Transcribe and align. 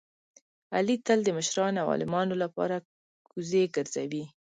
علي 0.75 0.95
تل 1.05 1.19
د 1.23 1.29
مشرانو 1.37 1.79
او 1.81 1.87
عالمانو 1.93 2.35
لپاره 2.43 2.75
کوزې 3.29 3.63
ګرځوي. 3.75 4.23